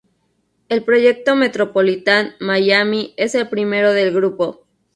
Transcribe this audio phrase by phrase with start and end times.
[0.67, 4.65] El proyecto Metropolitan Miami es el primero del grupo.